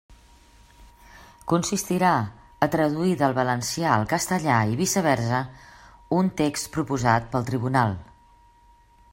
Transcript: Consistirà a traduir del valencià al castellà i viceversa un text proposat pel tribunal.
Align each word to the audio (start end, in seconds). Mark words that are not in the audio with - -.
Consistirà 1.51 2.13
a 2.67 2.69
traduir 2.75 3.13
del 3.19 3.37
valencià 3.41 3.91
al 3.97 4.07
castellà 4.15 4.57
i 4.73 4.81
viceversa 4.81 5.43
un 6.21 6.35
text 6.43 6.75
proposat 6.79 7.33
pel 7.37 7.47
tribunal. 7.53 7.95